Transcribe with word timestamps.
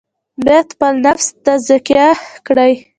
باید 0.45 0.67
خپل 0.73 0.93
نفس 1.05 1.25
تزکیه 1.45 2.07
کړي. 2.47 2.73